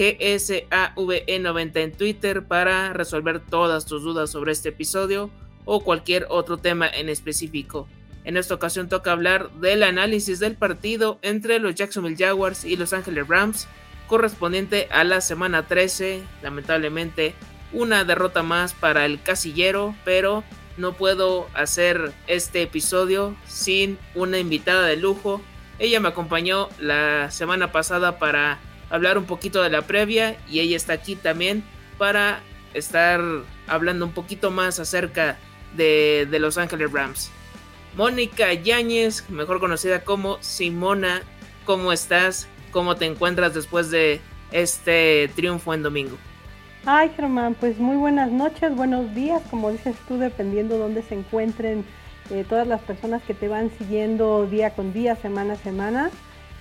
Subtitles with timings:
[0.00, 5.28] GSAVE90 en Twitter para resolver todas tus dudas sobre este episodio
[5.66, 7.86] o cualquier otro tema en específico.
[8.24, 12.94] En esta ocasión toca hablar del análisis del partido entre los Jacksonville Jaguars y Los
[12.94, 13.68] Angeles Rams
[14.06, 16.22] correspondiente a la semana 13.
[16.42, 17.34] Lamentablemente
[17.72, 20.44] una derrota más para el casillero, pero
[20.78, 25.42] no puedo hacer este episodio sin una invitada de lujo.
[25.78, 28.58] Ella me acompañó la semana pasada para
[28.90, 31.64] hablar un poquito de la previa y ella está aquí también
[31.96, 32.40] para
[32.74, 33.20] estar
[33.66, 35.38] hablando un poquito más acerca
[35.76, 37.30] de, Los Ángeles Rams.
[37.96, 41.22] Mónica Yáñez, mejor conocida como Simona,
[41.64, 42.48] ¿cómo estás?
[42.70, 44.20] ¿Cómo te encuentras después de
[44.52, 46.16] este triunfo en domingo?
[46.86, 51.84] Ay, Germán, pues muy buenas noches, buenos días, como dices tú, dependiendo dónde se encuentren
[52.30, 56.10] eh, todas las personas que te van siguiendo día con día, semana a semana.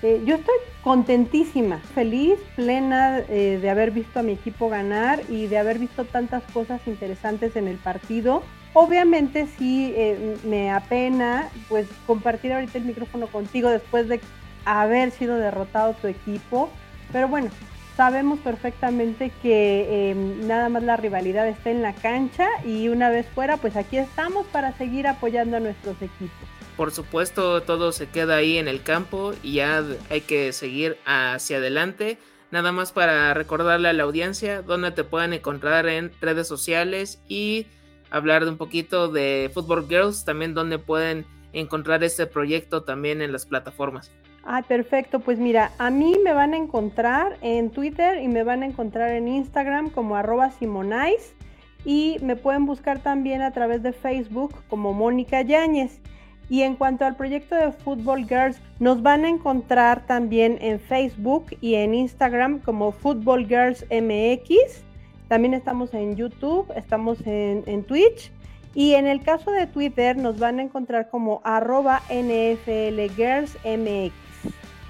[0.02, 5.47] Eh, yo estoy contentísima, feliz, plena eh, de haber visto a mi equipo ganar y
[5.47, 8.44] de haber visto tantas cosas interesantes en el partido.
[8.73, 14.22] Obviamente sí eh, me apena pues compartir ahorita el micrófono contigo después de
[14.63, 16.69] haber sido derrotado tu equipo,
[17.12, 17.50] pero bueno,
[17.97, 20.16] sabemos perfectamente que
[20.46, 24.46] nada más la rivalidad está en la cancha y una vez fuera pues aquí estamos
[24.47, 29.34] para seguir apoyando a nuestros equipos por supuesto todo se queda ahí en el campo
[29.44, 32.17] y ya hay que seguir hacia adelante.
[32.51, 37.67] Nada más para recordarle a la audiencia dónde te pueden encontrar en redes sociales y
[38.12, 43.34] hablar de un poquito de Football Girls, también donde pueden encontrar este proyecto también en
[43.34, 44.09] las plataformas.
[44.46, 45.19] Ah, perfecto.
[45.19, 49.11] Pues mira, a mí me van a encontrar en Twitter y me van a encontrar
[49.11, 51.35] en Instagram como arroba Simonais
[51.84, 56.00] y me pueden buscar también a través de Facebook como Mónica Yáñez.
[56.49, 61.45] Y en cuanto al proyecto de Football Girls, nos van a encontrar también en Facebook
[61.61, 64.83] y en Instagram como Football Girls MX.
[65.27, 68.31] También estamos en YouTube, estamos en, Twitch.
[68.73, 74.13] Y en el caso de Twitter nos van a encontrar como arroba NFL Girls MX.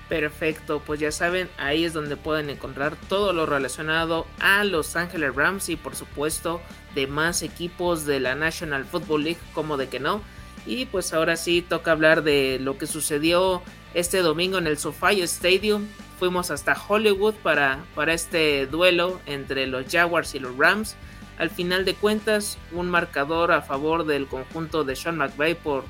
[0.08, 5.36] Perfecto, pues ya saben, ahí es donde pueden encontrar todo lo relacionado a Los Ángeles
[5.36, 6.62] Rams y por supuesto
[6.96, 10.22] demás equipos de la National Football League, como de que no.
[10.66, 13.62] Y pues ahora sí toca hablar de lo que sucedió
[13.94, 15.88] este domingo en el SoFi Stadium.
[16.20, 20.96] Fuimos hasta Hollywood para, para este duelo entre los Jaguars y los Rams.
[21.38, 25.86] Al final de cuentas, un marcador a favor del conjunto de Sean McVay por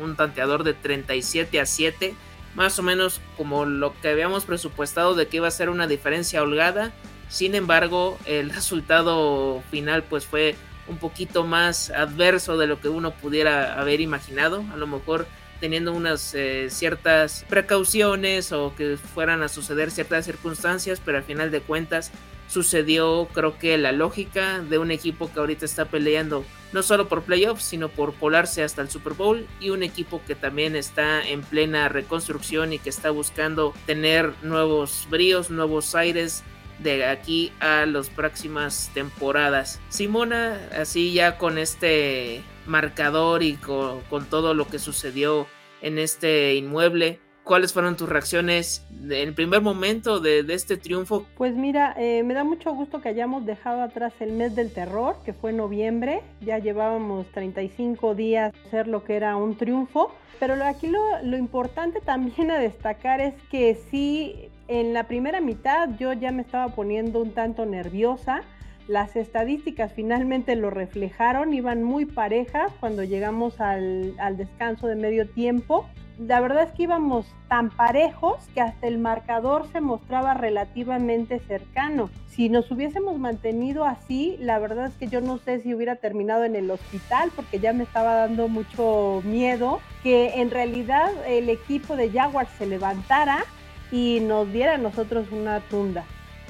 [0.00, 2.14] un tanteador de 37 a 7.
[2.54, 6.42] Más o menos como lo que habíamos presupuestado de que iba a ser una diferencia
[6.42, 6.92] holgada.
[7.28, 10.54] Sin embargo, el resultado final pues fue
[10.88, 14.64] un poquito más adverso de lo que uno pudiera haber imaginado.
[14.72, 15.26] A lo mejor
[15.60, 21.52] teniendo unas eh, ciertas precauciones o que fueran a suceder ciertas circunstancias, pero al final
[21.52, 22.10] de cuentas
[22.48, 27.22] sucedió creo que la lógica de un equipo que ahorita está peleando no solo por
[27.22, 31.42] playoffs, sino por colarse hasta el Super Bowl y un equipo que también está en
[31.42, 36.42] plena reconstrucción y que está buscando tener nuevos bríos, nuevos aires
[36.82, 39.80] de aquí a las próximas temporadas.
[39.88, 45.46] Simona, así ya con este marcador y con, todo lo que sucedió
[45.80, 51.26] en este inmueble, ¿Cuáles fueron tus reacciones en el primer momento de, este triunfo?
[51.36, 55.16] Pues mira, eh, me da mucho gusto que hayamos dejado atrás el mes del terror,
[55.24, 56.22] que fue noviembre.
[56.40, 60.14] Ya llevábamos 35 días ser lo que era un triunfo.
[60.38, 65.90] Pero aquí lo, lo importante también a destacar es que sí en la primera mitad
[65.98, 68.42] yo ya me estaba poniendo un tanto nerviosa.
[68.88, 75.86] Las estadísticas finalmente lo reflejaron, iban muy parejas cuando llegamos al, descanso de medio tiempo.
[76.18, 82.08] La verdad es que íbamos tan parejos que hasta el marcador se mostraba relativamente cercano.
[82.28, 86.44] Si nos hubiésemos mantenido así, la verdad es que yo no sé si hubiera terminado
[86.44, 91.94] en el hospital porque ya me estaba dando mucho miedo que en realidad el equipo
[91.94, 93.44] de Jaguars se levantara
[93.92, 96.04] y nos diera a nosotros una tunda.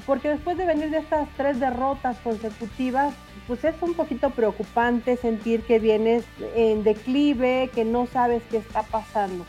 [0.07, 3.13] Porque después de venir de estas tres derrotas consecutivas,
[3.47, 6.25] pues es un poquito preocupante sentir que vienes
[6.55, 9.45] en declive, que no sabes qué está pasando.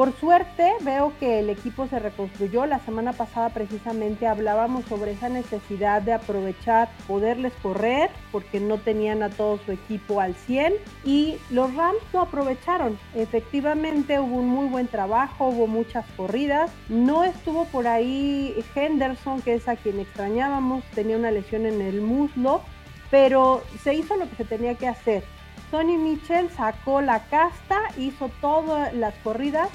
[0.00, 2.64] Por suerte veo que el equipo se reconstruyó.
[2.64, 9.22] La semana pasada precisamente hablábamos sobre esa necesidad de aprovechar, poderles correr, porque no tenían
[9.22, 10.72] a todo su equipo al 100
[11.04, 12.98] y los Rams lo aprovecharon.
[13.14, 16.70] Efectivamente hubo un muy buen trabajo, hubo muchas corridas.
[16.88, 22.00] No estuvo por ahí Henderson, que es a quien extrañábamos, tenía una lesión en el
[22.00, 22.62] muslo,
[23.10, 25.24] pero se hizo lo que se tenía que hacer.
[25.70, 29.68] Sonny Mitchell sacó la casta, hizo todas las corridas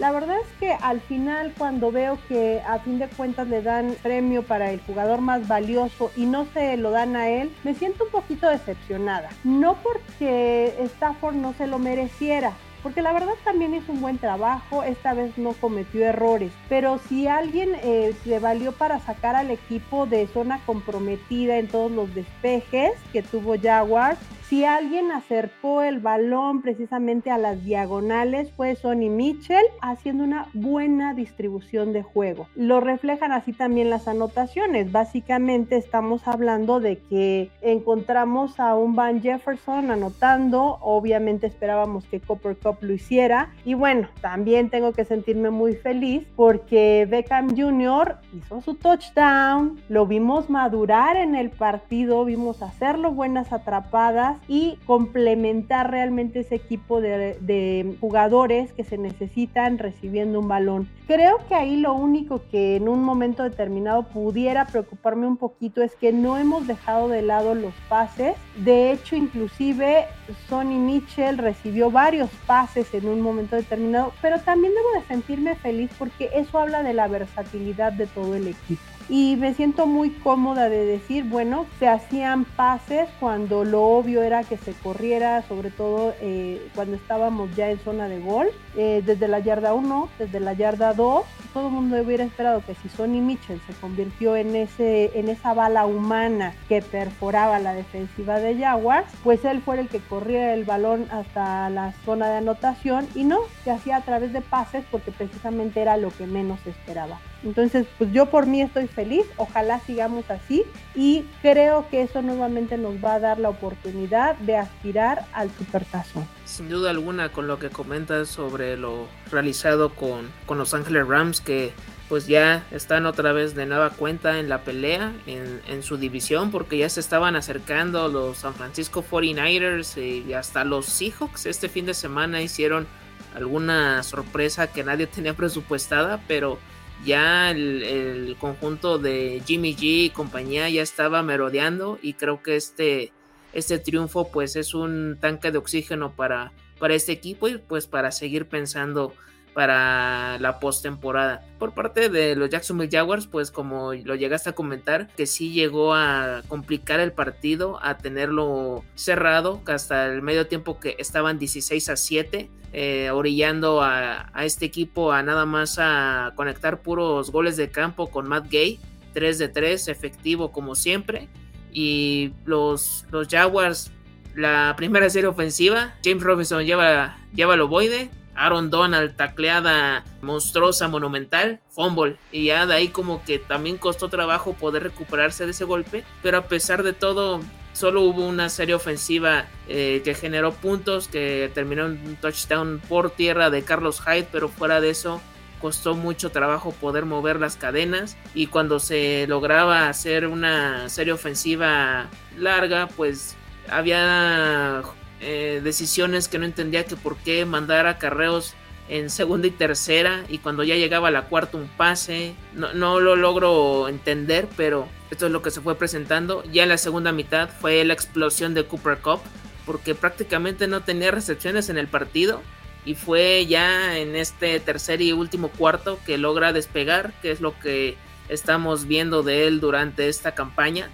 [0.00, 3.94] la verdad es que al final cuando veo que a fin de cuentas le dan
[4.02, 8.04] premio para el jugador más valioso y no se lo dan a él, me siento
[8.04, 9.28] un poquito decepcionada.
[9.44, 14.82] No porque Stafford no se lo mereciera, porque la verdad también hizo un buen trabajo,
[14.82, 20.06] esta vez no cometió errores, pero si alguien eh, le valió para sacar al equipo
[20.06, 24.18] de zona comprometida en todos los despejes que tuvo Jaguars,
[24.50, 31.14] si alguien acercó el balón precisamente a las diagonales fue Sonny Mitchell haciendo una buena
[31.14, 32.48] distribución de juego.
[32.56, 34.90] Lo reflejan así también las anotaciones.
[34.90, 40.78] Básicamente estamos hablando de que encontramos a un Van Jefferson anotando.
[40.80, 43.50] Obviamente esperábamos que Copper Cup lo hiciera.
[43.64, 48.16] Y bueno, también tengo que sentirme muy feliz porque Beckham Jr.
[48.36, 49.80] hizo su touchdown.
[49.88, 57.00] Lo vimos madurar en el partido, vimos hacerlo buenas atrapadas y complementar realmente ese equipo
[57.00, 60.88] de, jugadores que se necesitan recibiendo un balón.
[61.06, 65.94] Creo que ahí lo único que en un momento determinado pudiera preocuparme un poquito es
[65.96, 68.36] que no hemos dejado de lado los pases.
[68.56, 70.04] De hecho, inclusive
[70.48, 72.59] Sonny Mitchell recibió varios pases
[72.92, 77.08] en un momento determinado, pero también debo de sentirme feliz porque eso habla de la
[77.08, 82.44] versatilidad de todo el equipo y me siento muy cómoda de decir, bueno, se hacían
[82.44, 87.80] pases cuando lo obvio era que se corriera, sobre todo eh, cuando estábamos ya en
[87.80, 88.46] zona de gol,
[88.76, 92.76] eh, desde la yarda 1, desde la yarda 2, todo el mundo hubiera esperado que
[92.76, 98.38] si Sonny Mitchell se convirtió en, ese, en esa bala humana que perforaba la defensiva
[98.38, 103.08] de Jaguars, pues él fue el que corría el balón hasta la zona de anotación
[103.16, 107.18] y no, se hacía a través de pases porque precisamente era lo que menos esperaba.
[107.42, 110.64] Entonces, pues yo por mí estoy feliz, ojalá sigamos así
[110.94, 116.26] y creo que eso nuevamente nos va a dar la oportunidad de aspirar al supertazón.
[116.44, 121.40] Sin duda alguna con lo que comentas sobre lo realizado con, con Los Ángeles Rams
[121.40, 121.72] que
[122.10, 126.50] pues ya están otra vez de nueva cuenta en la pelea en, en, su división
[126.50, 131.86] porque ya se estaban acercando los San Francisco 49ers y hasta los Seahawks este fin
[131.86, 132.88] de semana hicieron
[133.36, 136.58] alguna sorpresa que nadie tenía presupuestada pero
[137.04, 143.12] ya el, conjunto de Jimmy G y compañía ya estaba merodeando y creo que este,
[143.52, 148.12] este triunfo pues es un tanque de oxígeno para, para este equipo y pues para
[148.12, 149.14] seguir pensando
[149.54, 151.44] para la postemporada.
[151.58, 155.94] Por parte de los Jacksonville Jaguars, pues como lo llegaste a comentar, que sí llegó
[155.94, 161.96] a complicar el partido, a tenerlo cerrado, hasta el medio tiempo que estaban 16 a
[161.96, 168.10] 7 eh, orillando a, este equipo a nada más a conectar puros goles de campo
[168.10, 168.78] con Matt Gay,
[169.12, 171.28] 3 de 3, efectivo como siempre.
[171.72, 173.90] Y los, los Jaguars,
[174.36, 178.10] la primera serie ofensiva, James Robinson lleva, lleva el ovoide,
[178.40, 182.16] Aaron Donald, tacleada monstruosa, monumental, fumble.
[182.32, 186.04] Y ya de ahí como que también costó trabajo poder recuperarse de ese golpe.
[186.22, 187.40] Pero a pesar de todo,
[187.72, 193.10] Solo hubo una serie ofensiva eh, que generó puntos, que terminó en un touchdown por
[193.10, 195.20] tierra de Carlos Hyde, pero fuera de eso
[195.60, 202.08] costó mucho trabajo poder mover las cadenas y cuando se lograba hacer una serie ofensiva
[202.36, 203.36] larga, pues
[203.68, 204.82] había
[205.20, 208.54] eh, decisiones que no entendía que por qué mandar a carreos
[208.88, 212.98] en segunda y tercera y cuando ya llegaba a la cuarta un pase, no, no
[212.98, 216.42] lo logro entender, pero esto es lo que se fue presentando.
[216.44, 219.20] Ya en la segunda mitad fue la explosión de Cooper Cup,
[219.66, 222.42] porque prácticamente no tenía recepciones en el partido.
[222.84, 227.58] Y fue ya en este tercer y último cuarto que logra despegar, que es lo
[227.60, 227.96] que
[228.28, 230.88] estamos viendo de él durante esta campaña.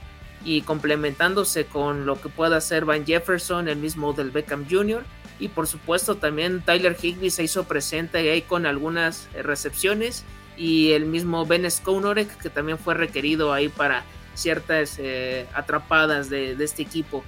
[0.47, 5.05] Y complementándose con lo que pueda hacer Van Jefferson, el mismo del Beckham Jr.
[5.41, 10.25] Y por supuesto también Tyler Higby se hizo presente ahí con algunas recepciones
[10.57, 16.53] y el mismo Ben Skounorek que también fue requerido ahí para ciertas eh, atrapadas de,
[16.53, 17.25] este equipo.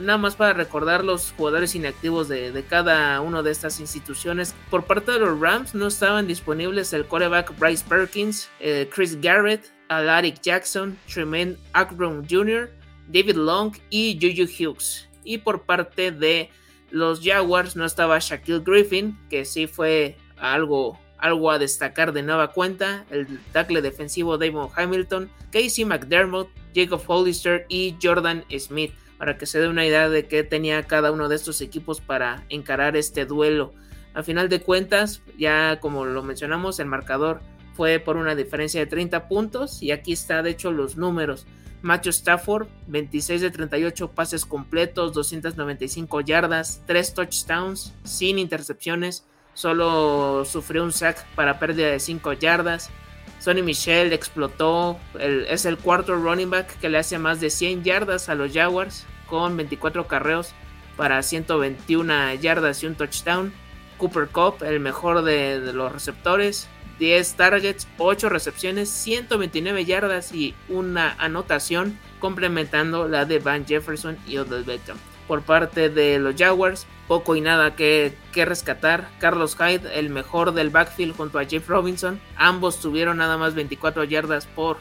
[0.00, 4.54] Nada más para recordar los jugadores inactivos de, cada una de estas instituciones.
[4.68, 9.72] Por parte de los Rams no estaban disponibles el quarterback Bryce Perkins, eh, Chris Garrett,
[9.88, 12.70] Alaric Jackson, Tremaine Ackbrown Jr.,
[13.08, 15.08] David Long y Juju Hughes.
[15.24, 16.50] Y por parte de
[16.90, 22.52] los Jaguars no estaba Shaquille Griffin, que sí fue algo, algo a destacar de nueva
[22.52, 29.46] cuenta, el tackle defensivo Damon Hamilton, Casey McDermott, Jacob Hollister y Jordan Smith, para que
[29.46, 33.24] se dé una idea de qué tenía cada uno de estos equipos para encarar este
[33.24, 33.72] duelo.
[34.14, 37.40] A final de cuentas, ya como lo mencionamos, el marcador
[37.76, 41.46] fue por una diferencia de 30 puntos y aquí está de hecho los números.
[41.82, 50.82] Matthew Stafford, 26 de 38 pases completos, 295 yardas, 3 touchdowns, sin intercepciones, solo sufrió
[50.82, 52.90] un sack para pérdida de 5 yardas.
[53.38, 58.28] Sonny Michel explotó, es el cuarto running back que le hace más de 100 yardas
[58.30, 60.52] a los Jaguars con 24 carreos
[60.96, 63.52] para 121 yardas y un touchdown.
[63.98, 70.54] Cooper Cup, el mejor de, de los receptores, 10 targets, 8 recepciones, 129 yardas y
[70.68, 74.96] una anotación, complementando la de Van Jefferson y Odell Beckham.
[75.28, 79.08] Por parte de los Jaguars, poco y nada que, rescatar.
[79.18, 82.20] Carlos Hyde, el mejor del backfield junto a Jeff Robinson.
[82.36, 84.78] Ambos tuvieron nada más 24 yardas por,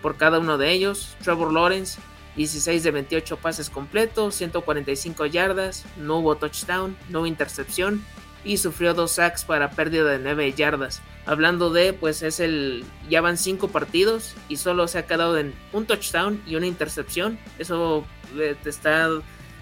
[0.00, 1.16] por cada uno de ellos.
[1.22, 2.00] Trevor Lawrence,
[2.36, 8.04] 16 de 28 pases completos, 145 yardas, no hubo touchdown, no intercepción
[8.44, 11.02] y sufrió dos sacks para pérdida de 9 yardas.
[11.26, 15.54] Hablando de, pues es el, ya van 5 partidos y solo se ha quedado en
[15.72, 17.38] un touchdown y una intercepción.
[17.58, 18.04] Eso
[18.36, 19.08] eh, te está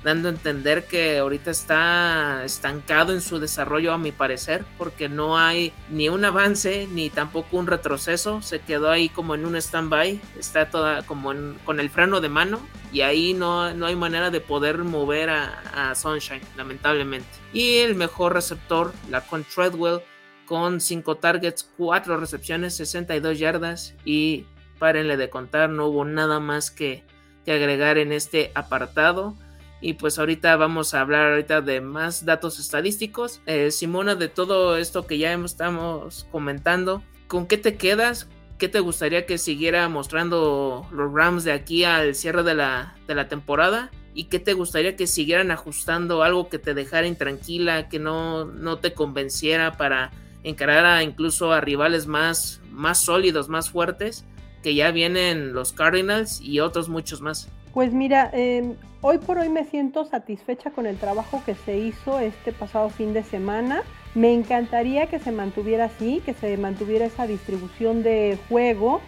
[0.08, 5.36] dando a entender que ahorita está estancado en su desarrollo a mi parecer, porque no
[5.36, 10.18] hay ni un avance ni tampoco un retroceso, se quedó ahí como en un stand-by,
[10.38, 11.34] está toda como
[11.66, 12.58] con el freno de mano
[12.90, 17.28] y ahí no, no hay manera de poder mover a, Sunshine, lamentablemente.
[17.52, 20.00] Y el mejor receptor, la con Treadwell,
[20.46, 24.46] con 5 targets, 4 recepciones, 62 yardas y
[24.78, 27.04] párenle de contar, no hubo nada más que,
[27.44, 29.36] que agregar en este apartado.
[29.80, 33.40] Y pues ahorita vamos a hablar ahorita de más datos estadísticos.
[33.46, 38.28] Eh, Simona, de todo esto que ya estamos comentando, ¿con qué te quedas?
[38.58, 43.14] ¿Qué te gustaría que siguiera mostrando los Rams de aquí al cierre de la, de
[43.14, 43.92] la temporada?
[44.14, 48.78] ¿Y qué te gustaría que siguieran ajustando algo que te dejara intranquila, que no, no
[48.78, 50.10] te convenciera para
[50.42, 54.24] encarar a incluso a rivales más, más sólidos, más fuertes,
[54.60, 57.48] que ya vienen los Cardinals y otros muchos más?
[57.74, 62.18] Pues mira, em, hoy por hoy me siento satisfecha con el trabajo que se hizo
[62.18, 63.82] este pasado fin de semana.
[64.14, 69.00] Me encantaría que se mantuviera así, que se mantuviera esa distribución de juego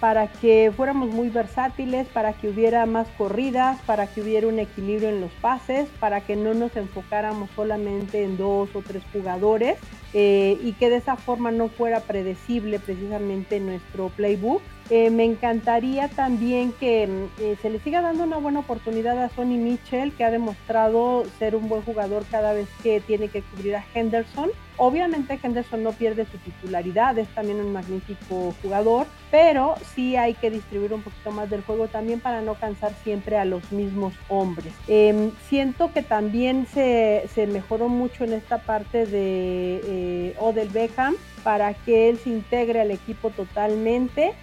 [0.00, 5.08] para que fuéramos muy versátiles, para que hubiera más corridas, para que hubiera un equilibrio
[5.08, 9.78] en los pases, para que no nos enfocáramos solamente en dos o tres jugadores
[10.12, 14.62] eh, y que de esa forma no fuera predecible precisamente nuestro playbook.
[14.88, 19.28] Eh, me encantaría también que mm, eh, se le siga dando una buena oportunidad a
[19.30, 23.76] Sonny Mitchell, que ha demostrado ser un buen jugador cada vez que tiene que cubrir
[23.76, 24.50] a Henderson.
[24.78, 30.50] Obviamente Henderson no pierde su titularidad, es también un magnífico jugador, pero sí hay que
[30.50, 34.74] distribuir un poquito más del juego también para no cansar siempre a los mismos hombres.
[34.86, 41.14] Em, siento que también se, se, mejoró mucho en esta parte de eh, Odell Beckham
[41.42, 44.34] para que él se integre al equipo totalmente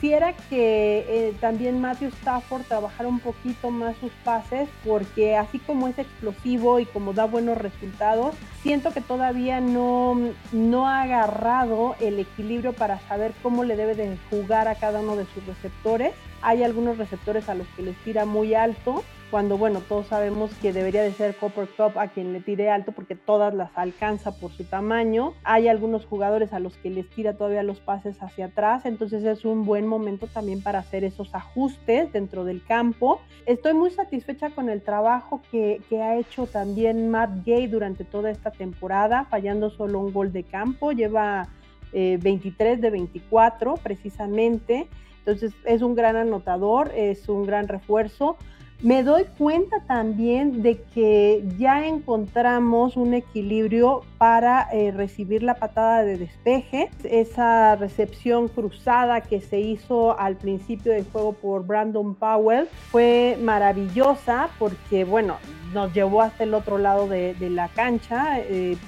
[0.00, 5.88] quisiera que eh, también Matthew Stafford trabajara un poquito más sus pases, porque así como
[5.88, 10.18] es explosivo y como da buenos resultados, siento que todavía no,
[10.52, 15.16] no ha agarrado el equilibrio para saber cómo le debe de jugar a cada uno
[15.16, 16.14] de sus receptores.
[16.40, 20.72] Hay algunos receptores a los que les tira muy alto cuando bueno, todos sabemos que
[20.72, 24.50] debería de ser Copper Cup a quien le tire alto porque todas las alcanza por
[24.50, 25.34] su tamaño.
[25.44, 29.44] Hay algunos jugadores a los que les tira todavía los pases hacia atrás, entonces es
[29.44, 33.20] un buen momento también para hacer esos ajustes dentro del campo.
[33.46, 38.30] Estoy muy satisfecha con el trabajo que, que ha hecho también Matt Gay durante toda
[38.30, 41.48] esta temporada, fallando solo un gol de campo, lleva
[41.92, 44.88] 23 eh, de 24 precisamente.
[45.18, 48.36] Entonces es un gran anotador, es un gran refuerzo.
[48.82, 56.02] Me doy cuenta también de que ya encontramos un equilibrio para eh, recibir la patada
[56.02, 56.88] de despeje.
[57.04, 64.48] Esa recepción cruzada que se hizo al principio del juego por Brandon Powell fue maravillosa
[64.58, 65.36] porque, bueno,
[65.74, 68.40] nos llevó hasta el otro lado de, la cancha.
[68.40, 68.78] Eh,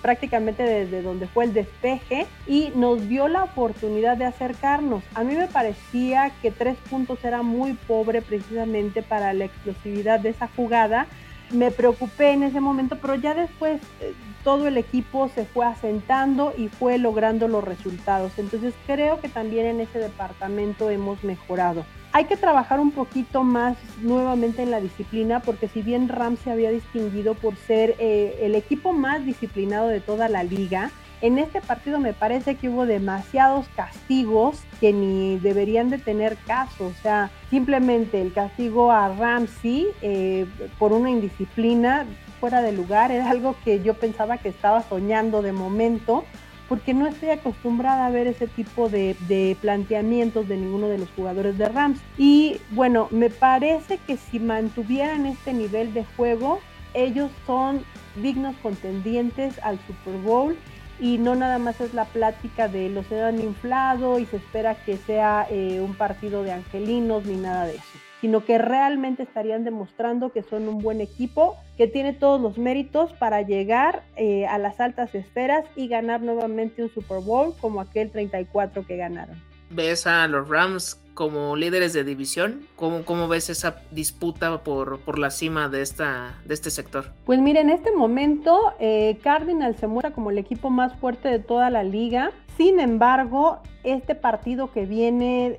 [0.00, 5.02] prácticamente desde donde fue el despeje y nos dio la oportunidad de acercarnos.
[5.14, 10.30] A mí me parecía que tres puntos era muy pobre precisamente para la explosividad de
[10.30, 11.06] esa jugada.
[11.50, 14.12] Me preocupé en ese momento, pero ya después eh,
[14.44, 18.32] todo el equipo se fue asentando y fue logrando los resultados.
[18.38, 21.84] Entonces creo que también en ese departamento hemos mejorado.
[22.12, 26.50] Hay que trabajar un poquito más nuevamente en la disciplina porque si bien Ram se
[26.50, 31.60] había distinguido por ser eh, el equipo más disciplinado de toda la liga, En este
[31.60, 36.86] partido me parece que hubo demasiados castigos que ni deberían de tener caso.
[36.86, 40.46] O sea, simplemente el castigo a Ramsey eh,
[40.78, 42.06] por una indisciplina
[42.38, 46.24] fuera de lugar era algo que yo pensaba que estaba soñando de momento
[46.68, 49.16] porque no estoy acostumbrada a ver ese tipo de,
[49.60, 52.00] planteamientos de ninguno de los jugadores de Rams.
[52.18, 56.60] Y bueno, me parece que si mantuvieran este nivel de juego,
[56.94, 57.82] ellos son
[58.16, 60.56] dignos contendientes al Super Bowl
[61.00, 64.96] y no nada más es la plática de los han inflado y se espera que
[64.96, 70.32] sea eh, un partido de angelinos ni nada de eso, sino que realmente estarían demostrando
[70.32, 74.80] que son un buen equipo, que tiene todos los méritos para llegar eh, a las
[74.80, 79.40] altas esferas y ganar nuevamente un Super Bowl como aquel 34 que ganaron.
[79.70, 82.66] ¿Ves a los Rams como líderes de división?
[82.76, 87.12] ¿Cómo, cómo ves esa disputa por, por la cima de, esta, de este sector?
[87.26, 91.38] Pues mire, en este momento eh, Cardinal se muestra como el equipo más fuerte de
[91.38, 92.30] toda la liga.
[92.58, 95.56] Sin embargo, este partido que viene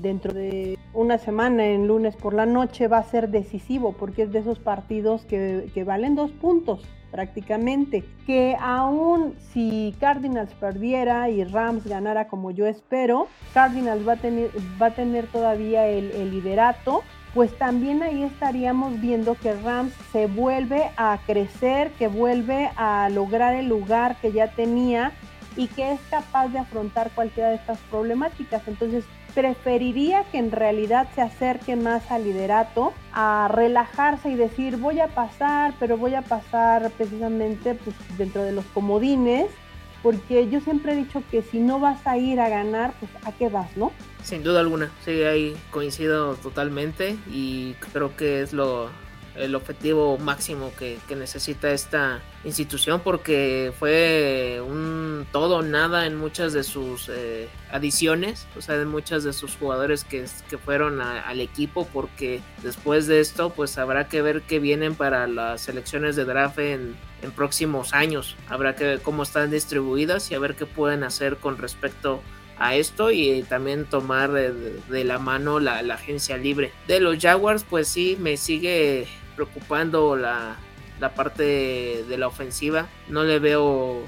[0.00, 4.32] dentro de una semana, en lunes por la noche, va a ser decisivo porque es
[4.32, 11.86] de esos partidos que, valen dos puntos prácticamente, que aún si Cardinals perdiera y Rams
[11.86, 14.14] ganara como yo espero, Cardinals va
[14.86, 17.02] a tener, todavía el liderato,
[17.34, 23.54] pues también ahí estaríamos viendo que Rams se vuelve a crecer, que vuelve a lograr
[23.54, 25.12] el lugar que ya tenía
[25.58, 28.62] y que es capaz de afrontar cualquiera de estas problemáticas.
[28.68, 35.00] Entonces, preferiría que en realidad se acerque más al liderato, a relajarse y decir voy
[35.00, 39.50] a pasar, pero voy a pasar precisamente pues, dentro de los comodines,
[40.02, 43.32] porque yo siempre he dicho que si no vas a ir a ganar, pues a
[43.32, 43.90] qué vas, ¿no?
[44.22, 48.90] Sin duda alguna, sí, ahí coincido totalmente y creo que es lo,
[49.38, 56.62] el objetivo máximo que, necesita esta institución porque fue un todo nada en muchas de
[56.62, 61.88] sus eh, adiciones, o sea, de muchas de sus jugadores que, que fueron al equipo
[61.92, 66.58] porque después de esto pues habrá que ver qué vienen para las elecciones de draft
[66.58, 66.96] en,
[67.34, 71.58] próximos años, habrá que ver cómo están distribuidas y a ver qué pueden hacer con
[71.58, 72.22] respecto
[72.58, 76.72] a esto y también tomar de, la mano la, agencia libre.
[76.86, 80.56] De los Jaguars, pues sí, me sigue preocupando la,
[81.14, 82.88] parte de, la ofensiva.
[83.08, 84.02] No le veo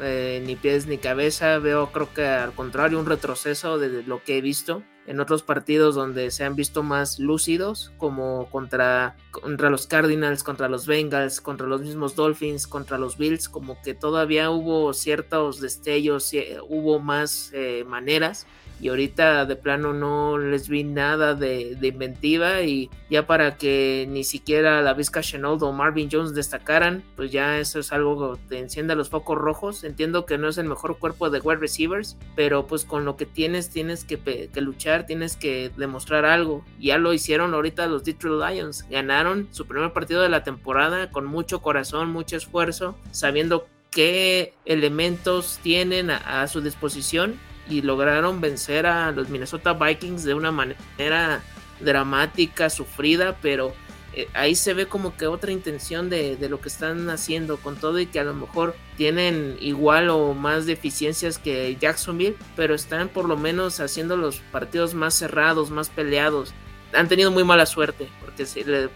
[0.00, 1.58] eh, ni pies ni cabeza.
[1.58, 5.94] Veo, creo que al contrario, un retroceso de lo que he visto en otros partidos
[5.94, 11.66] donde se han visto más lúcidos, como contra, contra los Cardinals, contra los Bengals, contra
[11.66, 16.32] los mismos Dolphins, contra los Bills, como que todavía hubo ciertos destellos,
[16.68, 18.46] hubo más eh, maneras
[18.80, 24.24] y ahorita de plano no les vi nada de, inventiva y ya para que ni
[24.24, 28.94] siquiera la Vizca o Marvin Jones destacaran, pues ya eso es algo que te enciende
[28.94, 29.84] los focos rojos.
[29.84, 33.26] Entiendo que no es el mejor cuerpo de wide receivers, pero pues con lo que
[33.26, 36.64] tienes tienes que, luchar, tienes que demostrar algo.
[36.78, 41.26] Ya lo hicieron ahorita los Detroit Lions, ganaron su primer partido de la temporada con
[41.26, 49.12] mucho corazón, mucho esfuerzo, sabiendo qué elementos tienen a su disposición y lograron vencer a
[49.12, 51.42] los Minnesota Vikings de una manera
[51.80, 53.72] dramática, sufrida, pero
[54.12, 58.00] eh, ahí se ve como que otra intención de, lo que están haciendo con todo
[58.00, 63.28] y que a lo mejor tienen igual o más deficiencias que Jacksonville, pero están por
[63.28, 66.52] lo menos haciendo los partidos más cerrados, más peleados.
[66.92, 68.44] Han tenido muy mala suerte, porque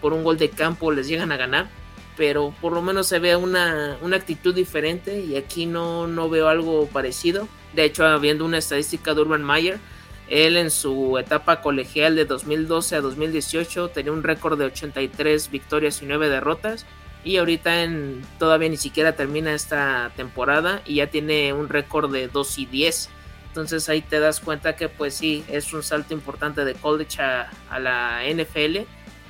[0.01, 1.69] por un gol de campo les llegan a ganar,
[2.17, 6.49] pero por lo menos se ve una, una actitud diferente y aquí no, no veo
[6.49, 7.47] algo parecido.
[7.75, 9.79] De hecho, habiendo una estadística de Urban Meyer,
[10.29, 16.01] él en su etapa colegial de 2012 a 2018 tenía un récord de 83 victorias
[16.01, 16.85] y 9 derrotas.
[17.23, 22.27] Y ahorita en, todavía ni siquiera termina esta temporada y ya tiene un récord de
[22.27, 23.09] 2 y 10.
[23.47, 27.79] Entonces ahí te das cuenta que pues sí, es un salto importante de college a
[27.79, 28.81] la NFL.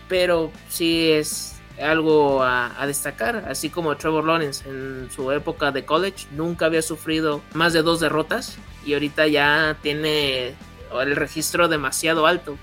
[0.08, 6.28] Pero sí es algo a, destacar, así como Trevor Lawrence en su época de college
[6.32, 10.56] nunca había sufrido más de dos derrotas y ahorita ya tiene
[11.02, 12.58] el registro demasiado alto.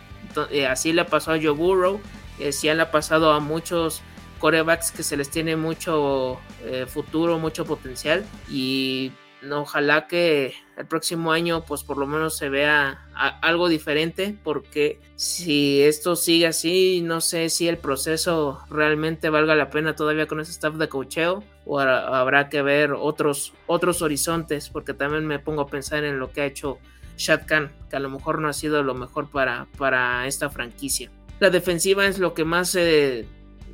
[0.50, 2.00] Eh, así le pasó a Joe Burrow,
[2.46, 4.02] así le ha pasado a muchos
[4.38, 9.12] corebacks que se les tiene mucho eh, futuro, mucho potencial y
[9.50, 15.82] ojalá que el próximo año pues por lo menos se vea algo diferente porque si
[15.82, 20.52] esto sigue así no sé si el proceso realmente valga la pena todavía con ese
[20.52, 25.66] staff de cocheo o habrá que ver otros otros horizontes porque también me pongo a
[25.66, 26.78] pensar en lo que ha hecho
[27.16, 31.10] Shad Khan que a lo mejor no ha sido lo mejor para, para esta franquicia.
[31.40, 33.26] La defensiva es lo que más se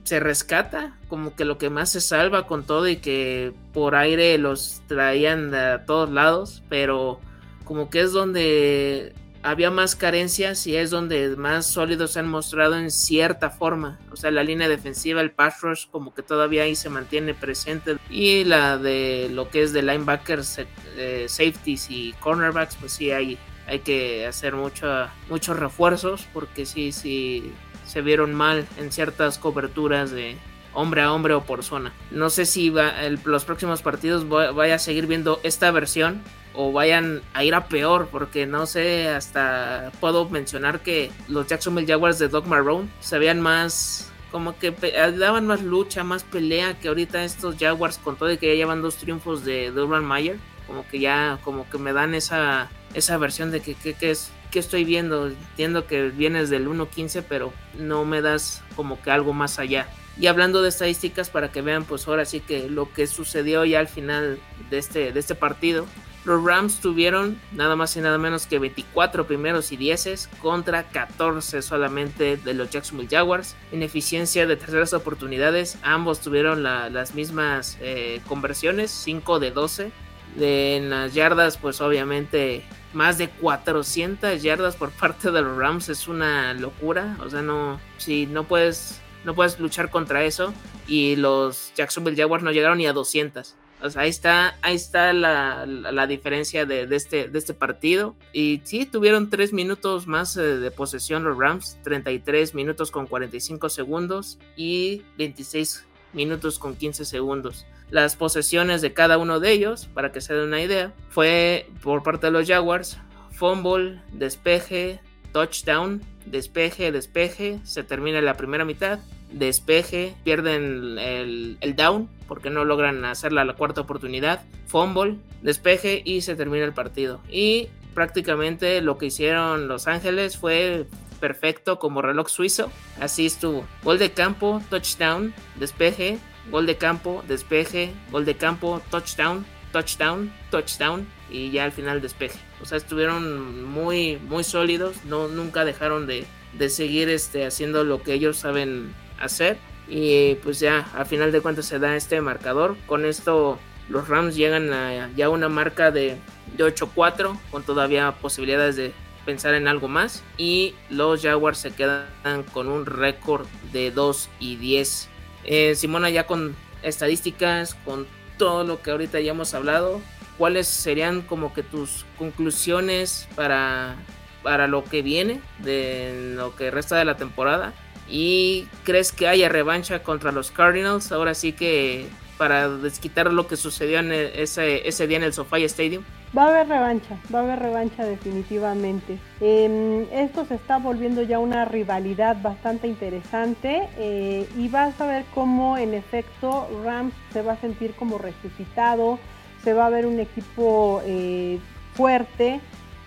[0.08, 4.38] se rescata, como que lo que más se salva con todo y que por aire
[4.38, 7.20] los traían a todos lados, pero
[7.64, 12.78] como que es donde había más carencias y es donde más sólidos se han mostrado
[12.78, 13.98] en cierta forma.
[14.10, 17.98] O sea, la línea defensiva, el pass rush, como que todavía ahí se mantiene presente.
[18.08, 20.60] Y la de lo que es de linebackers,
[20.96, 24.86] eh, safeties y cornerbacks, pues sí hay, hay que hacer mucho,
[25.28, 27.52] muchos refuerzos porque sí, sí
[27.88, 30.36] se vieron mal en ciertas coberturas de
[30.74, 31.92] hombre a hombre o por zona.
[32.10, 32.92] No sé si va,
[33.24, 36.22] los próximos partidos vaya a seguir viendo esta versión
[36.54, 41.86] o vayan a ir a peor, porque no sé, hasta puedo mencionar que los Jacksonville
[41.86, 44.70] Jaguars de Doc Marrone se veían más como que
[45.16, 48.82] daban más lucha, más pelea que ahorita estos Jaguars con todo y que ya llevan
[48.82, 53.50] dos triunfos de, Urban Meyer, como que ya como que me dan esa esa versión
[53.50, 58.62] de que, es que estoy viendo, entiendo que vienes del 1.15, pero no me das
[58.76, 59.88] como que algo más allá.
[60.18, 63.78] Y hablando de estadísticas para que vean pues ahora sí que lo que sucedió ya
[63.78, 65.86] al final de este, de este partido,
[66.24, 71.62] los Rams tuvieron nada más y nada menos que 24 primeros y 10 contra 14
[71.62, 73.56] solamente de los Jacksonville Jaguars.
[73.72, 79.90] En eficiencia de terceras oportunidades, ambos tuvieron las mismas eh, conversiones, 5 de 12.
[80.38, 82.62] en las yardas, pues obviamente
[82.98, 87.16] más de 400 yardas por parte de los Rams es una locura.
[87.24, 90.52] O sea, no, no puedes, no puedes luchar contra eso.
[90.88, 93.54] Y los Jacksonville Jaguars no llegaron ni a 200
[93.94, 98.16] ahí está, ahí está la, diferencia de, este, de este partido.
[98.32, 103.68] Y sí, tuvieron 3 minutos más eh, de posesión los Rams, 33 minutos con 45
[103.68, 107.64] segundos y 26 minutos con 15 segundos.
[107.90, 112.02] Las posesiones de cada uno de ellos, para que se den una idea, fue por
[112.02, 112.98] parte de los Jaguars,
[113.32, 115.00] fumble, despeje,
[115.32, 118.98] touchdown, despeje, despeje, se termina la primera mitad,
[119.32, 126.36] despeje, pierden el, down porque no logran hacerla la cuarta oportunidad, fumble, despeje y se
[126.36, 127.20] termina el partido.
[127.30, 130.86] Y prácticamente lo que hicieron Los Ángeles fue
[131.20, 132.70] perfecto como reloj suizo.
[133.00, 133.66] Así estuvo.
[133.82, 136.18] Gol de campo, touchdown, despeje,
[136.50, 142.38] gol de campo, despeje, gol de campo, touchdown, touchdown, touchdown y ya al final despeje.
[142.60, 145.04] O sea, estuvieron muy, muy sólidos.
[145.04, 149.58] No, nunca dejaron de, de seguir este, haciendo lo que ellos saben hacer.
[149.88, 152.76] Y pues ya, a final de cuentas se da este marcador.
[152.86, 153.58] Con esto
[153.88, 156.16] los Rams llegan a ya una marca de,
[156.56, 158.92] de 8-4 con todavía posibilidades de
[159.24, 160.22] pensar en algo más.
[160.36, 165.08] Y los Jaguars se quedan con un récord de 2 y 10.
[165.50, 168.06] Eh, Simona ya con estadísticas, con
[168.36, 170.02] todo lo que ahorita ya hemos hablado,
[170.36, 173.96] ¿cuáles serían como que tus conclusiones para,
[174.42, 177.72] para lo que viene, de lo que resta de la temporada?
[178.10, 181.12] ¿Y crees que haya revancha contra los Cardinals?
[181.12, 182.08] Ahora sí que
[182.38, 186.04] para desquitar lo que sucedió en ese, ese día en el SoFi Stadium.
[186.36, 189.18] Va a haber revancha, va a haber revancha definitivamente.
[189.40, 195.24] Em, esto se está volviendo ya una rivalidad bastante interesante eh, y vas a ver
[195.34, 199.18] cómo en efecto Rams se va a sentir como resucitado,
[199.64, 201.58] se va a ver un equipo eh,
[201.94, 202.60] fuerte,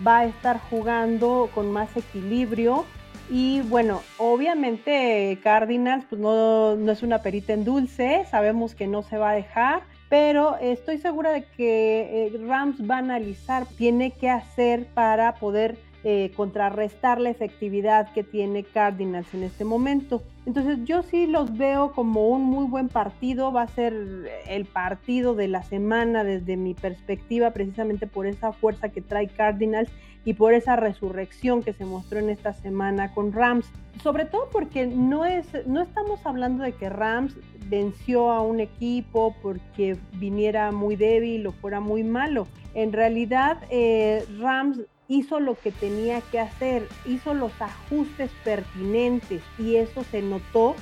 [0.05, 2.85] va a estar jugando con más equilibrio
[3.33, 9.17] y bueno, obviamente Cardinals pues no, es una perita en dulce, sabemos que no se
[9.17, 14.29] va a dejar, pero estoy segura de que eh, Rams va a analizar, tiene que
[14.29, 20.21] hacer para poder eh, contrarrestar la efectividad que tiene Cardinals en este momento.
[20.45, 23.93] Entonces yo sí los veo como un muy buen partido, va a ser
[24.47, 29.89] el partido de la semana desde mi perspectiva, precisamente por esa fuerza que trae Cardinals
[30.23, 33.65] y por esa resurrección que se mostró en esta semana con Rams.
[34.03, 37.35] Sobre todo porque no, es, no estamos hablando de que Rams
[37.67, 42.47] venció a un equipo porque viniera muy débil o fuera muy malo.
[42.73, 49.75] En realidad, eh, Rams hizo lo que tenía que hacer, hizo los ajustes pertinentes y
[49.75, 50.75] eso se notó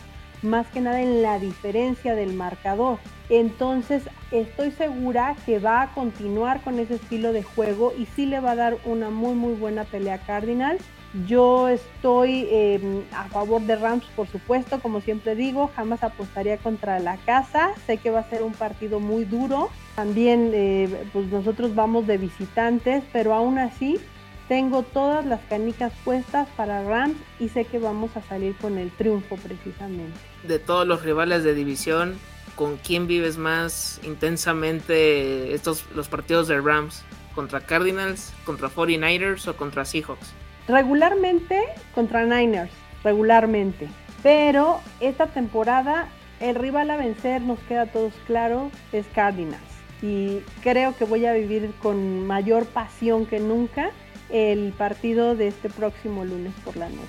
[0.43, 2.99] más que nada en la diferencia del marcador.
[3.29, 8.39] Entonces estoy segura que va a continuar con ese estilo de juego y sí le
[8.39, 10.83] va a dar una muy muy buena pelea a Cardinals.
[11.27, 16.99] Yo estoy em, a favor de Rams, por supuesto, como siempre digo, jamás apostaría contra
[16.99, 17.71] la casa.
[17.87, 19.69] Sé que va a ser un partido muy duro.
[19.95, 23.99] También eh, pues nosotros vamos de visitantes, pero aún así
[24.47, 28.91] tengo todas las canicas puestas para Rams y sé que vamos a salir con el
[28.91, 30.17] triunfo precisamente.
[30.43, 32.17] De todos los rivales de división,
[32.59, 37.05] ¿con quién vives más intensamente estos los partidos de Rams?
[37.33, 40.33] ¿Contra Cardinals, contra 49ers o contra Seahawks?
[40.67, 41.57] Regularmente
[41.95, 42.69] contra Niners,
[43.01, 43.87] regularmente.
[44.23, 46.09] Pero esta temporada
[46.41, 49.63] el rival a vencer, nos queda a todos claro, es Cardinals.
[50.01, 53.91] Y creo que voy a vivir con mayor pasión que nunca
[54.29, 57.07] el partido de este próximo lunes por la noche.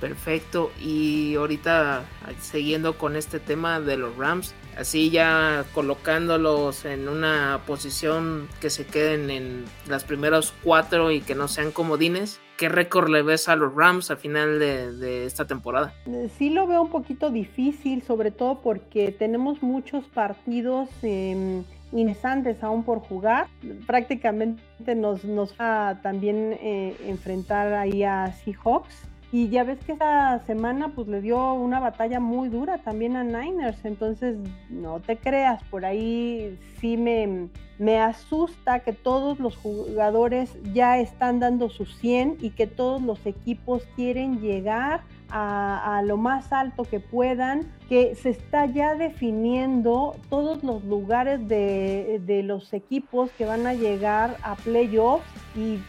[0.00, 0.70] Perfecto.
[0.80, 2.04] Y ahorita
[2.40, 8.86] siguiendo con este tema de los Rams, así ya colocándolos en una posición que se
[8.86, 12.40] queden en las primeros cuatro y que no sean comodines.
[12.56, 15.92] ¿Qué récord le ves a los Rams a final de, esta temporada?
[16.38, 22.84] Sí lo veo un poquito difícil, sobre todo porque tenemos muchos partidos eh, interesantes aún
[22.84, 23.48] por jugar.
[23.86, 30.38] Prácticamente nos, nos va también eh, enfrentar ahí a Seahawks y ya ves que esa
[30.46, 34.36] semana pues le dio una batalla muy dura también a Niners, entonces
[34.70, 41.40] no te creas, por ahí sí me, me asusta que todos los jugadores ya están
[41.40, 47.00] dando su 100 y que todos los equipos quieren llegar a, lo más alto que
[47.00, 53.66] puedan, que se está ya definiendo todos los lugares de, de los equipos que van
[53.66, 55.80] a llegar a playoffs y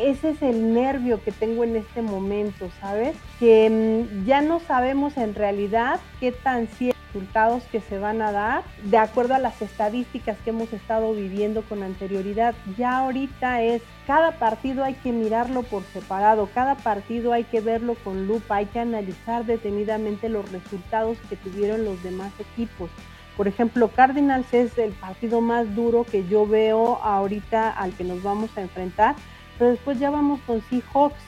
[0.00, 3.16] ese es el nervio que tengo en este momento, ¿sabes?
[3.38, 3.68] Que
[4.08, 8.62] mm, ya no sabemos en realidad qué tan ciertos resultados que se van a dar
[8.82, 12.54] de acuerdo a las estadísticas que hemos estado viviendo con anterioridad.
[12.76, 17.94] Ya ahorita es, cada partido hay que mirarlo por separado, cada partido hay que verlo
[18.04, 22.90] con lupa, hay que analizar detenidamente los resultados que tuvieron los demás equipos.
[23.36, 28.22] Por ejemplo, Cardinals es el partido más duro que yo veo ahorita al que nos
[28.22, 29.14] vamos a enfrentar,
[29.58, 31.20] pero después ya vamos con Seahawks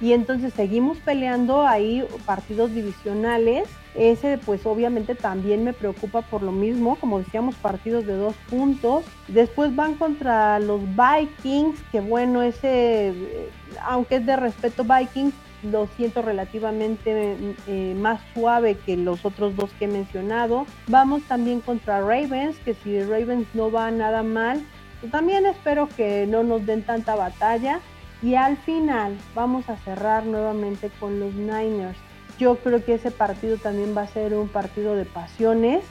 [0.00, 3.68] y entonces seguimos peleando ahí partidos divisionales.
[3.94, 9.04] Ese pues obviamente también me preocupa por lo mismo, como decíamos, partidos de dos puntos.
[9.28, 13.50] Después van contra los Vikings, que bueno, ese, eh,
[13.82, 19.70] aunque es de respeto Vikings, lo siento relativamente eh, más suave que los otros dos
[19.78, 20.66] que he mencionado.
[20.88, 24.62] Vamos también contra Ravens, que si Ravens no va nada mal,
[25.00, 27.80] pues también espero que no nos den tanta batalla.
[28.22, 31.98] Y al final vamos a cerrar nuevamente con los Niners.
[32.38, 35.84] Yo creo que ese partido también va a ser un partido de pasiones,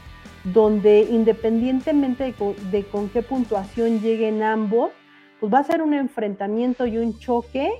[0.43, 4.91] donde independientemente de de con qué puntuación lleguen ambos,
[5.39, 7.71] pues va a ser un enfrentamiento y un choque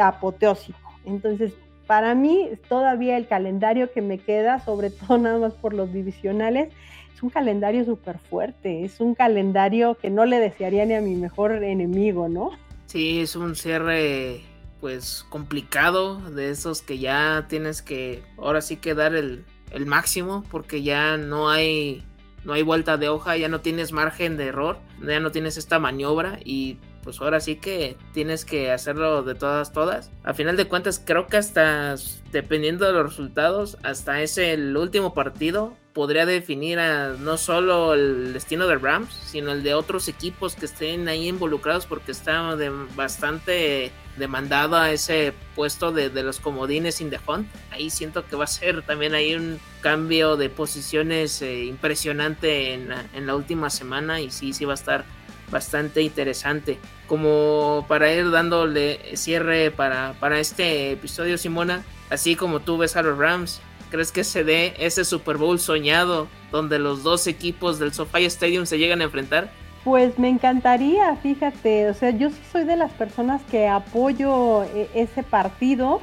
[0.00, 0.78] apoteósico.
[1.04, 1.52] Entonces,
[1.86, 6.72] para mí, todavía el calendario que me queda, sobre todo nada más por los divisionales,
[7.14, 11.14] es un calendario súper fuerte, es un calendario que no le desearía ni a mi
[11.14, 12.50] mejor enemigo, ¿no?
[12.86, 14.42] Sí, es un cierre
[14.86, 20.44] pues complicado, de esos que ya tienes que ahora sí que dar el, el máximo,
[20.48, 22.04] porque ya no hay,
[22.44, 25.80] no hay vuelta de hoja, ya no tienes margen de error, ya no tienes esta
[25.80, 30.12] maniobra y pues ahora sí que tienes que hacerlo de todas, todas.
[30.22, 31.96] A final de cuentas, creo que hasta,
[32.30, 38.32] dependiendo de los resultados, hasta ese el último partido podría definir a, no solo el
[38.32, 42.70] destino de Rams, sino el de otros equipos que estén ahí involucrados porque está de,
[42.94, 47.48] bastante demandado a ese puesto de, los comodines in the hunt.
[47.70, 52.88] Ahí siento que va a ser también ahí un cambio de posiciones eh, impresionante en,
[53.14, 55.04] en la última semana y sí, sí va a estar
[55.50, 56.78] bastante interesante.
[57.06, 63.02] Como para ir dándole cierre para, para este episodio, Simona, así como tú ves a
[63.02, 67.92] los Rams, ¿crees que se dé ese Super Bowl soñado donde los dos equipos del
[67.92, 69.52] SoFi Stadium se llegan a enfrentar?
[69.86, 74.90] Pues me encantaría, fíjate, o sea, yo sí soy de las personas que apoyo eh,
[74.96, 76.00] ese partido,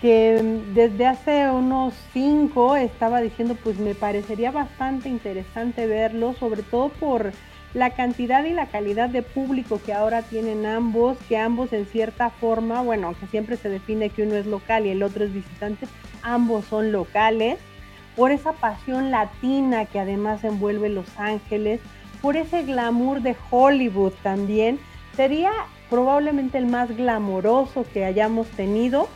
[0.00, 0.40] que
[0.72, 7.32] desde hace unos cinco estaba diciendo, pues me parecería bastante interesante verlo, sobre todo por
[7.74, 12.30] la cantidad y la calidad de público que ahora tienen ambos, que ambos en cierta
[12.30, 15.88] forma, bueno, aunque siempre se define que uno es local y el otro es visitante,
[16.22, 17.58] ambos son locales,
[18.14, 21.80] por esa pasión latina que además envuelve Los Ángeles,
[22.26, 24.80] por ese glamour de Hollywood también,
[25.14, 25.52] sería
[25.88, 29.06] probablemente el más glamoroso que hayamos tenido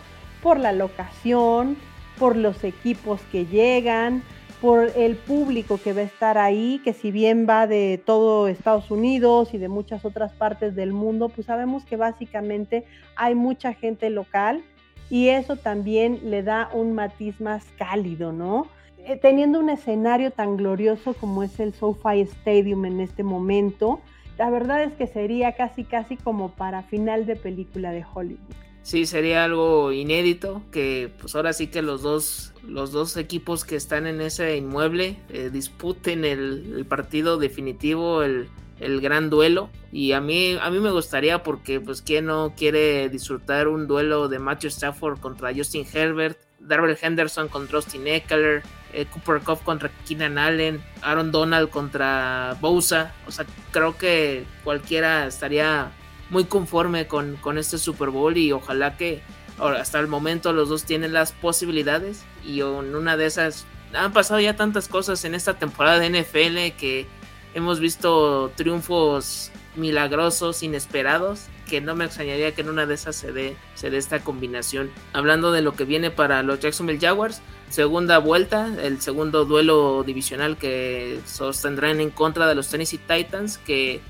[0.45, 1.77] por la locación,
[2.21, 4.23] por los equipos que llegan,
[4.61, 8.93] por el público que va a estar ahí, que si bien va de todo Estados
[8.93, 12.85] Unidos y de muchas otras partes del mundo, pues sabemos que básicamente
[13.17, 14.63] hay mucha gente local
[15.11, 18.69] y eso también le da un matiz más cálido, ¿no?
[19.07, 24.01] Eh, teniendo un escenario tan glorioso como es el SoFi Stadium en este momento,
[24.39, 28.39] la verdad es que sería casi casi como para final de película de Hollywood.
[28.83, 33.77] Sí, sería algo inédito que pues ahora sí que los dos, los dos equipos que
[33.77, 38.49] están en ese inmueble eh, disputen el, partido definitivo, el,
[38.81, 39.69] el, gran duelo.
[39.93, 44.29] Y a mí, a mí me gustaría porque pues quién no quiere disfrutar un duelo
[44.29, 49.91] de Matthew Stafford contra Justin Herbert Darrell Henderson contra Austin Eckler, eh, Cooper Cup contra
[50.07, 53.13] Keenan Allen, Aaron Donald contra Bosa.
[53.27, 55.91] O sea, creo que cualquiera estaría
[56.31, 59.23] muy conforme con, con este Super Bowl y ojalá que
[59.59, 64.41] hasta el momento los dos tienen las posibilidades y en una de esas han pasado
[64.41, 67.07] ya tantas cosas en esta temporada de NFL que
[67.55, 73.31] hemos visto triunfos milagrosos, inesperados, que no me extrañaría que en una de esas se
[73.33, 74.91] dé, se dé esta combinación.
[75.13, 80.57] Hablando de lo que viene para los Jacksonville Jaguars, segunda vuelta, el segundo duelo divisional
[80.57, 84.01] que sostendrán en contra de los Tennessee Titans, que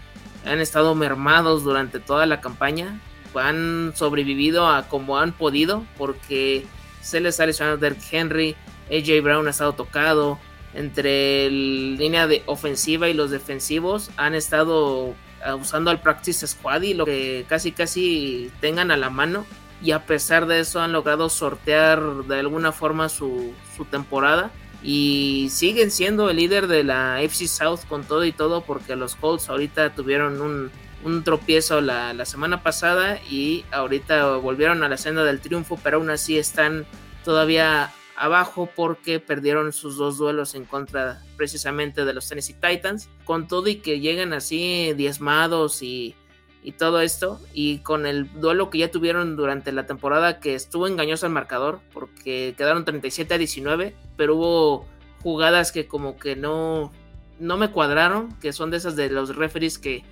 [0.47, 2.99] han estado mermados durante toda la campaña,
[3.35, 6.65] han sobrevivido a como han podido, porque
[7.03, 8.57] se les ha lesionado Derrick Henry,
[8.91, 10.39] AJ Brown ha estado tocado,
[10.73, 15.15] entre la línea de ofensiva y los defensivos han estado
[15.59, 19.47] usando al practice squad y lo que casi casi tengan a la mano.
[19.83, 24.51] Y a pesar de eso han logrado sortear de alguna forma su, su temporada.
[24.83, 29.15] Y siguen siendo el líder de la FC South con todo y todo porque los
[29.15, 30.71] Colts ahorita tuvieron un,
[31.05, 35.99] un tropiezo la, la, semana pasada y ahorita volvieron a la senda del triunfo pero
[35.99, 36.87] aún así están
[37.25, 43.09] todavía abajo porque perdieron sus dos duelos en contra precisamente de los Tennessee Titans.
[43.25, 46.15] Con todo y que llegan así diezmados y,
[46.63, 50.87] y todo esto, y con el duelo que ya tuvieron durante la temporada que estuvo
[50.87, 54.87] engañoso al marcador porque quedaron 37 a 19, pero hubo
[55.23, 56.93] jugadas que como que no,
[57.39, 60.05] no me cuadraron, que son de esas de los referees que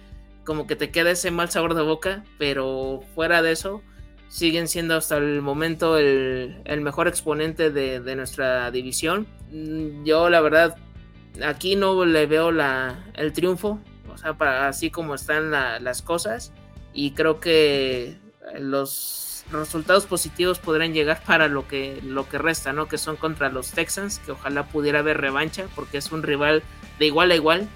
[0.44, 3.82] como que te queda ese mal sabor de boca, pero fuera de eso
[4.28, 9.26] siguen siendo hasta el momento el, mejor exponente de, nuestra división.
[9.50, 10.76] Mm, yo la verdad
[11.44, 13.80] aquí no le veo la, el triunfo,
[14.12, 16.52] o sea, para, así como están las cosas
[16.92, 18.18] y creo que
[18.58, 22.88] los resultados positivos podrán llegar para lo que, lo que resta, ¿no?
[22.88, 26.62] Que son contra los Texans, que ojalá pudiera haber revancha porque es un rival
[26.98, 27.68] de igual a igual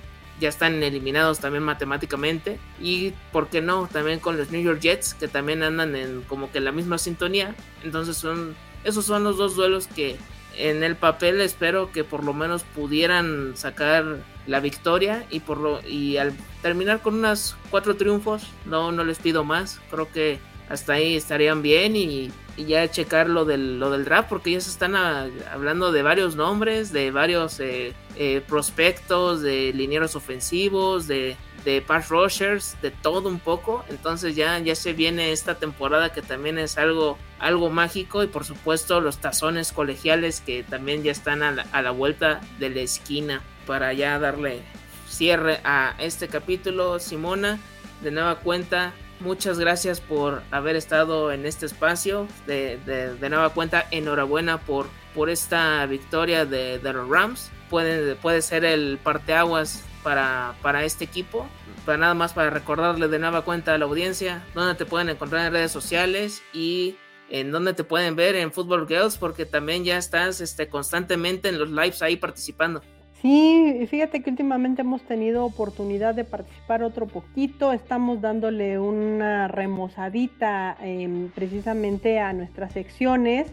[0.43, 2.59] ya están eliminados también matemáticamente.
[2.81, 3.89] Y, ¿por qué no?
[3.91, 7.55] También con los New York Jets, que también andan en como que la misma sintonía.
[7.85, 10.17] Entonces, son, esos son los dos duelos que
[10.57, 15.81] en el papel espero que por lo menos pudieran sacar la victoria y por lo
[15.89, 20.95] y al terminar con unas cuatro triunfos no no les pido más creo que hasta
[20.95, 24.95] ahí estarían bien y, ya checar lo del, lo del draft porque ya se están
[24.97, 32.09] hablando de varios nombres, de varios eh, eh, prospectos, de linieros ofensivos, de, de pass
[32.09, 33.85] rushers, de todo un poco.
[33.89, 38.45] Entonces ya, ya se viene esta temporada que también es algo, algo mágico y por
[38.45, 42.81] supuesto los tazones colegiales que también ya están a la, a la vuelta de la
[42.81, 44.63] esquina para ya darle
[45.09, 46.99] cierre a este capítulo.
[46.99, 47.59] Simona,
[48.03, 52.27] de nueva cuenta, muchas gracias por haber estado en este espacio.
[52.47, 57.51] De, nueva cuenta, enhorabuena por, por esta victoria de, los Rams.
[57.71, 61.47] Puede, puede ser el parteaguas para, para este equipo.
[61.87, 65.47] Para nada más para recordarle de nueva cuenta a la audiencia dónde te pueden encontrar
[65.47, 66.97] en redes sociales y
[67.29, 71.59] en dónde te pueden ver en Football Girls, porque también ya estás este, constantemente en
[71.59, 72.83] los lives ahí participando.
[73.23, 80.77] Sí, fíjate que últimamente hemos tenido oportunidad de participar otro poquito, estamos dándole una remozadita
[80.81, 83.47] em, precisamente a nuestras secciones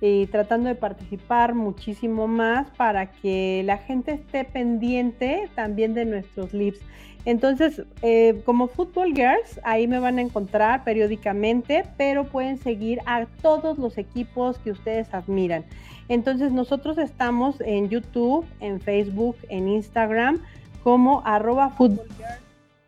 [0.00, 6.54] y tratando de participar muchísimo más para que la gente esté pendiente también de nuestros
[6.54, 6.80] lives.
[7.24, 13.26] Entonces, eh, como Football Girls, ahí me van a encontrar periódicamente, pero pueden seguir a
[13.42, 15.64] todos los equipos que ustedes admiran.
[16.08, 20.40] Entonces nosotros estamos en YouTube, en Facebook, en Instagram
[20.82, 21.72] como arroba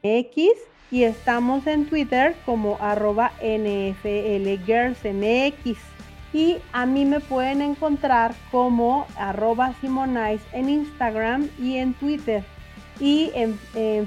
[0.02, 0.50] X
[0.90, 5.78] y estamos en Twitter como arroba NFLGirlsMX.
[6.32, 12.42] Y a mí me pueden encontrar como arroba Simonice en Instagram y en Twitter
[13.00, 13.58] y en,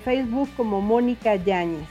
[0.01, 1.87] Facebook como Mónica Yáñez.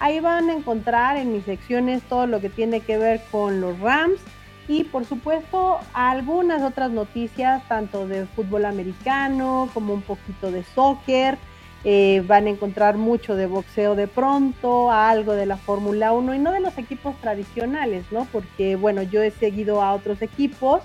[0.00, 3.78] Ahí van a encontrar en mis secciones todo lo que tiene que ver con los
[3.80, 4.20] Rams
[4.68, 11.38] y por supuesto algunas otras noticias, tanto de fútbol americano como un poquito de soccer.
[11.84, 16.38] Eh, van a encontrar mucho de boxeo de pronto, algo de la Fórmula 1 y
[16.40, 18.26] no de los equipos tradicionales, ¿no?
[18.32, 20.82] Porque, bueno, yo he seguido a otros equipos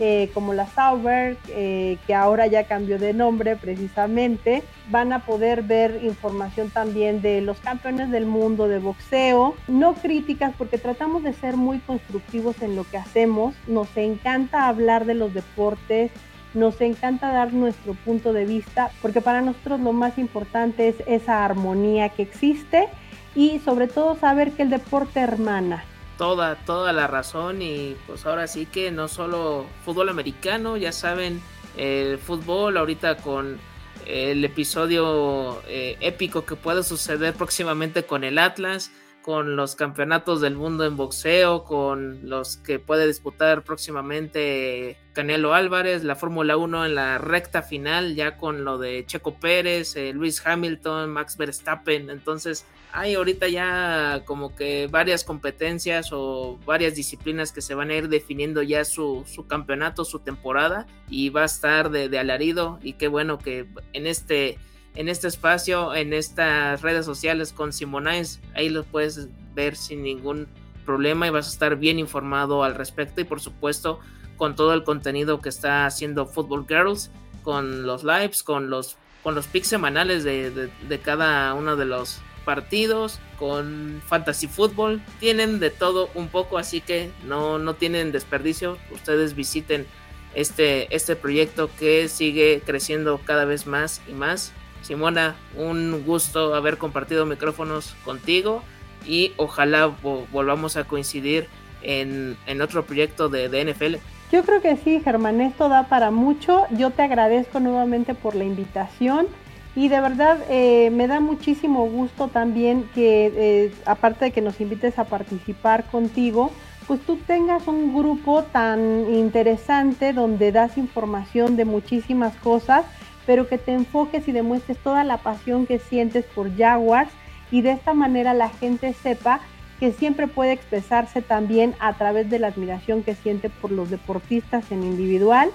[0.00, 5.62] eh, como la Sauber, eh, que ahora ya cambió de nombre precisamente, van a poder
[5.62, 11.32] ver información también de los campeones del mundo de boxeo, no críticas porque tratamos de
[11.32, 16.10] ser muy constructivos en lo que hacemos, nos encanta hablar de los deportes,
[16.54, 21.44] nos encanta dar nuestro punto de vista, porque para nosotros lo más importante es esa
[21.44, 22.88] armonía que existe
[23.34, 25.84] y sobre todo saber que el deporte hermana,
[26.18, 31.40] toda, toda la razón y pues ahora sí que no solo fútbol americano, ya saben,
[31.78, 33.58] el fútbol ahorita con
[34.04, 38.90] el episodio eh, épico que puede suceder próximamente con el Atlas,
[39.28, 46.02] con los campeonatos del mundo en boxeo, con los que puede disputar próximamente Canelo Álvarez,
[46.02, 50.40] la Fórmula 1 en la recta final, ya con lo de Checo Pérez, eh, Luis
[50.46, 52.08] Hamilton, Max Verstappen.
[52.08, 57.96] Entonces, hay ahorita ya como que varias competencias o varias disciplinas que se van a
[57.96, 62.78] ir definiendo ya su, campeonato, su temporada, y va a estar de alarido.
[62.82, 64.56] Y qué bueno que en este
[64.98, 68.40] en este espacio, en estas redes sociales con Simonais.
[68.54, 70.48] Ahí lo puedes ver sin ningún
[70.84, 74.00] problema y vas a estar bien informado al respecto y por supuesto
[74.36, 77.12] con todo el contenido que está haciendo Football Girls,
[77.44, 83.20] con los lives, con los, con los picks semanales de, cada uno de los partidos,
[83.38, 85.00] con Fantasy Football.
[85.20, 88.78] Tienen de todo un poco, así que no, no tienen desperdicio.
[88.90, 89.86] Ustedes visiten
[90.34, 94.52] este, este proyecto que sigue creciendo cada vez más y más.
[94.82, 98.62] Simona, un gusto haber compartido micrófonos contigo
[99.06, 99.90] y ojalá
[100.32, 101.48] volvamos a coincidir
[101.82, 103.96] en, otro proyecto de, NFL.
[104.32, 106.64] Yo creo que sí, Germán, esto da para mucho.
[106.70, 109.26] Yo te agradezco nuevamente por la invitación
[109.74, 114.60] y de verdad eh, me da muchísimo gusto también que, eh, aparte de que nos
[114.60, 116.50] invites a participar contigo,
[116.86, 122.84] pues tú tengas un grupo tan interesante donde das información de muchísimas cosas
[123.28, 127.10] pero que te enfoques y demuestres toda la pasión que sientes por Jaguars
[127.50, 129.40] y de esta manera la gente sepa
[129.78, 134.72] que siempre puede expresarse también a través de la admiración que siente por los deportistas
[134.72, 135.50] en individual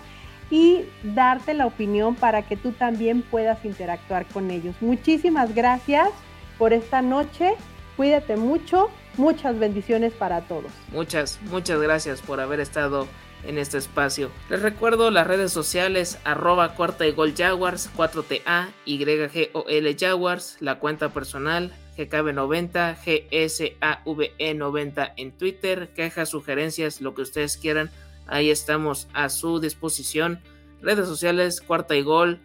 [0.52, 4.76] y darte la opinión para que tú también puedas interactuar con ellos.
[4.80, 6.10] Muchísimas gracias
[6.60, 7.56] por esta noche,
[7.98, 10.72] cuídate mucho, muchas bendiciones para todos.
[10.92, 13.08] Muchas, muchas gracias por haber estado
[13.46, 14.32] en este espacio.
[14.50, 21.10] Les recuerdo las redes sociales arroba cuarta y gol Jaguars, 4TA, YGOL Jaguars, la cuenta
[21.10, 22.98] personal GKB90,
[23.30, 27.92] GSAVE90 en Twitter, quejas, sugerencias, lo que ustedes quieran,
[28.28, 30.40] ahí estamos a su disposición.
[30.82, 32.40] Redes sociales cuarta y gol,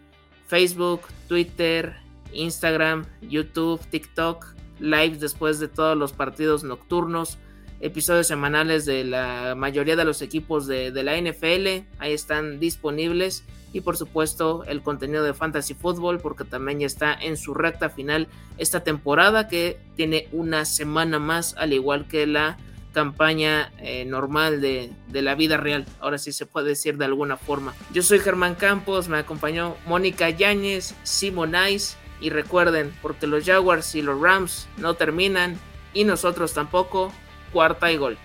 [0.47, 1.97] Facebook, Twitter,
[2.33, 4.47] Instagram, YouTube, TikTok,
[4.81, 7.39] live después de todos los partidos nocturnos
[7.81, 11.87] episodios semanales de la mayoría de los equipos de, la NFL.
[11.99, 13.45] Ahí están disponibles.
[13.73, 17.91] Y por supuesto el contenido de Fantasy Football porque también ya está en su recta
[17.91, 18.27] final
[18.57, 22.57] esta temporada que tiene una semana más al igual que la
[22.95, 25.85] campaña eh, normal de, de, la vida real.
[26.01, 27.75] Ahora sí se puede decir de alguna forma.
[27.93, 31.97] Yo soy Germán Campos, me acompañó Mónica Yáñez, Simon Ice.
[32.21, 35.57] Y recuerden, porque los Jaguars y los Rams no terminan
[35.95, 37.13] y nosotros tampoco,
[37.53, 38.19] cuarta y gol.